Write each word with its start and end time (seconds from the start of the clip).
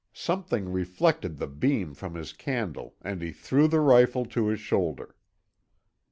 Something 0.13 0.67
reflected 0.69 1.37
the 1.37 1.45
beam 1.45 1.93
from 1.93 2.15
his 2.15 2.33
candle 2.33 2.95
and 3.03 3.21
he 3.21 3.31
threw 3.31 3.67
the 3.67 3.81
rifle 3.81 4.25
to 4.25 4.47
his 4.47 4.59
shoulder. 4.59 5.15